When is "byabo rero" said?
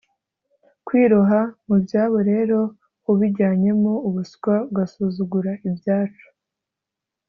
1.83-2.59